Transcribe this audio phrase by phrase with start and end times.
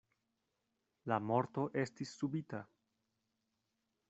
[1.11, 2.63] La morto estis subita.